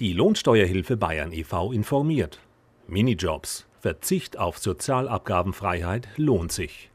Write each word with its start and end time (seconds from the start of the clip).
Die 0.00 0.12
Lohnsteuerhilfe 0.12 0.96
Bayern 0.96 1.32
e.V. 1.32 1.72
informiert. 1.72 2.38
Minijobs. 2.86 3.66
Verzicht 3.80 4.38
auf 4.38 4.58
Sozialabgabenfreiheit 4.58 6.06
lohnt 6.16 6.52
sich. 6.52 6.92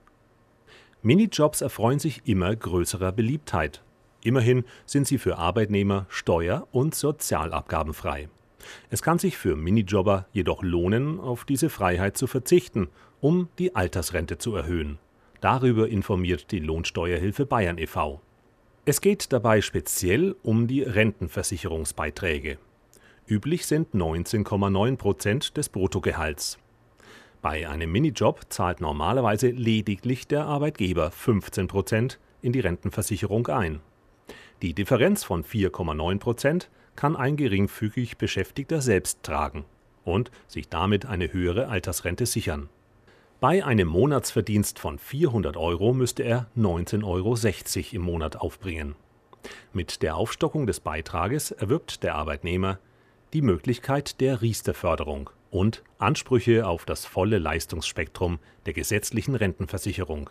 Minijobs 1.01 1.59
erfreuen 1.59 1.99
sich 1.99 2.21
immer 2.23 2.55
größerer 2.55 3.11
Beliebtheit. 3.11 3.83
Immerhin 4.23 4.63
sind 4.85 5.05
sie 5.05 5.17
für 5.17 5.37
Arbeitnehmer 5.37 6.05
steuer- 6.07 6.65
und 6.71 6.95
sozialabgabenfrei. 6.95 8.29
Es 8.89 9.01
kann 9.01 9.19
sich 9.19 9.37
für 9.37 9.57
Minijobber 9.57 10.27
jedoch 10.31 10.63
lohnen, 10.63 11.19
auf 11.19 11.43
diese 11.43 11.69
Freiheit 11.69 12.17
zu 12.17 12.25
verzichten, 12.25 12.87
um 13.19 13.49
die 13.59 13.75
Altersrente 13.75 14.37
zu 14.37 14.55
erhöhen. 14.55 14.97
Darüber 15.41 15.89
informiert 15.89 16.51
die 16.51 16.59
Lohnsteuerhilfe 16.59 17.45
Bayern 17.45 17.77
e.V. 17.79 18.21
Es 18.85 19.01
geht 19.01 19.33
dabei 19.33 19.59
speziell 19.59 20.37
um 20.41 20.67
die 20.67 20.83
Rentenversicherungsbeiträge. 20.83 22.59
Üblich 23.25 23.65
sind 23.65 23.93
19,9 23.95 24.97
Prozent 24.97 25.55
des 25.55 25.69
Bruttogehalts. 25.69 26.57
Bei 27.41 27.67
einem 27.69 27.91
Minijob 27.91 28.41
zahlt 28.49 28.81
normalerweise 28.81 29.49
lediglich 29.49 30.27
der 30.27 30.45
Arbeitgeber 30.45 31.09
15 31.09 31.67
Prozent 31.67 32.19
in 32.41 32.51
die 32.51 32.59
Rentenversicherung 32.59 33.47
ein. 33.47 33.79
Die 34.61 34.73
Differenz 34.73 35.23
von 35.23 35.43
4,9 35.43 36.19
Prozent 36.19 36.69
kann 36.95 37.15
ein 37.15 37.37
geringfügig 37.37 38.17
Beschäftigter 38.17 38.81
selbst 38.81 39.23
tragen 39.23 39.65
und 40.03 40.29
sich 40.47 40.67
damit 40.67 41.05
eine 41.05 41.31
höhere 41.31 41.69
Altersrente 41.69 42.25
sichern. 42.25 42.69
Bei 43.39 43.65
einem 43.65 43.87
Monatsverdienst 43.87 44.79
von 44.79 44.99
400 44.99 45.57
Euro 45.57 45.93
müsste 45.93 46.23
er 46.23 46.47
19,60 46.57 47.03
Euro 47.05 47.95
im 47.95 48.01
Monat 48.01 48.35
aufbringen. 48.37 48.95
Mit 49.73 50.01
der 50.01 50.15
Aufstockung 50.15 50.67
des 50.67 50.79
Beitrages 50.79 51.51
erwirbt 51.51 52.03
der 52.03 52.15
Arbeitnehmer 52.15 52.79
die 53.33 53.41
Möglichkeit 53.41 54.21
der 54.21 54.41
Riester-Förderung 54.41 55.31
und 55.49 55.83
Ansprüche 55.97 56.67
auf 56.67 56.85
das 56.85 57.05
volle 57.05 57.39
Leistungsspektrum 57.39 58.39
der 58.67 58.73
gesetzlichen 58.73 59.35
Rentenversicherung. 59.35 60.29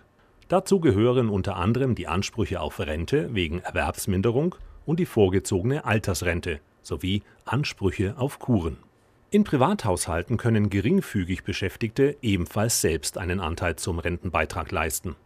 Dazu 0.49 0.81
gehören 0.81 1.29
unter 1.29 1.57
anderem 1.57 1.95
die 1.95 2.07
Ansprüche 2.07 2.61
auf 2.61 2.79
Rente 2.79 3.35
wegen 3.35 3.59
Erwerbsminderung 3.59 4.55
und 4.87 5.01
die 5.01 5.07
vorgezogene 5.07 5.85
Altersrente 5.85 6.61
sowie 6.83 7.23
Ansprüche 7.45 8.15
auf 8.19 8.39
Kuren. 8.39 8.79
In 9.31 9.45
Privathaushalten 9.45 10.37
können 10.37 10.71
geringfügig 10.71 11.43
Beschäftigte 11.43 12.17
ebenfalls 12.23 12.81
selbst 12.81 13.19
einen 13.19 13.41
Anteil 13.41 13.77
zum 13.77 13.98
Rentenbeitrag 13.98 14.71
leisten. 14.71 15.17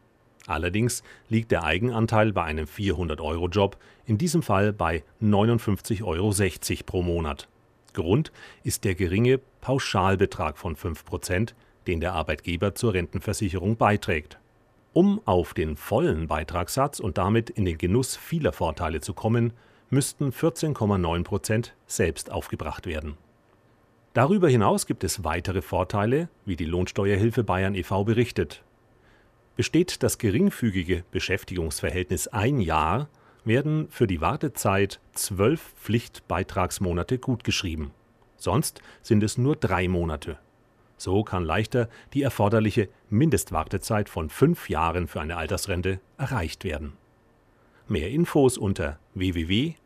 Allerdings 0.47 1.03
liegt 1.29 1.51
der 1.51 1.65
Eigenanteil 1.65 2.33
bei 2.33 2.45
einem 2.45 2.67
400-Euro-Job 2.67 3.77
in 4.07 4.17
diesem 4.17 4.43
Fall 4.43 4.73
bei 4.73 5.03
59,60 5.21 6.05
Euro 6.05 6.33
pro 6.87 7.03
Monat. 7.03 7.49
Grund 7.97 8.31
ist 8.63 8.85
der 8.85 8.95
geringe 8.95 9.41
Pauschalbetrag 9.61 10.57
von 10.57 10.77
5 10.77 11.05
Prozent, 11.05 11.57
den 11.89 12.01
der 12.01 12.13
Arbeitgeber 12.13 12.77
zur 12.77 12.95
Rentenversicherung 12.95 13.77
beiträgt. 13.77 14.39
Um 14.93 15.21
auf 15.25 15.53
den 15.53 15.77
vollen 15.77 16.29
Beitragssatz 16.29 17.01
und 17.01 17.19
damit 17.19 17.51
in 17.51 17.65
den 17.65 17.77
Genuss 17.77 18.17
vieler 18.17 18.53
Vorteile 18.53 19.01
zu 19.01 19.13
kommen, 19.13 19.53
müssten 19.91 20.31
14,9 20.31 21.25
Prozent 21.25 21.75
selbst 21.87 22.31
aufgebracht 22.31 22.87
werden. 22.87 23.17
Darüber 24.15 24.49
hinaus 24.49 24.87
gibt 24.87 25.05
es 25.05 25.25
weitere 25.25 25.61
Vorteile, 25.61 26.29
wie 26.45 26.57
die 26.57 26.65
Lohnsteuerhilfe 26.65 27.45
Bayern 27.45 27.75
e.V. 27.75 28.05
berichtet. 28.05 28.63
Besteht 29.57 30.03
das 30.03 30.19
geringfügige 30.19 31.05
Beschäftigungsverhältnis 31.11 32.29
ein 32.29 32.61
Jahr, 32.61 33.09
werden 33.47 33.89
für 33.91 34.07
die 34.07 34.21
Wartezeit 34.21 35.01
zwölf 35.13 35.73
Pflichtbeitragsmonate 35.81 37.19
gutgeschrieben. 37.19 37.93
Sonst 38.37 38.83
sind 39.03 39.23
es 39.23 39.39
nur 39.39 39.57
drei 39.57 39.89
Monate. 39.89 40.39
So 40.99 41.23
kann 41.25 41.45
leichter 41.45 41.89
die 42.15 42.23
erforderliche 42.23 42.89
Mindestwartezeit 43.11 44.09
von 44.09 44.31
fünf 44.31 44.69
Jahren 44.69 45.09
für 45.09 45.21
eine 45.21 45.37
Altersrente 45.37 46.01
erreicht 46.19 46.65
werden. 46.65 46.95
Mehr 47.89 48.11
Infos 48.11 48.59
unter 48.59 48.99
www.lohui.de 49.15 49.77